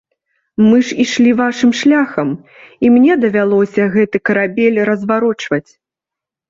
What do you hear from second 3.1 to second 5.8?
давялося гэты карабель разварочваць.